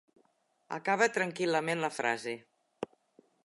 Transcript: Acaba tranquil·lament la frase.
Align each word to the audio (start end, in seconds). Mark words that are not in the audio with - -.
Acaba 0.77 1.09
tranquil·lament 1.19 1.85
la 1.85 1.93
frase. 2.01 2.37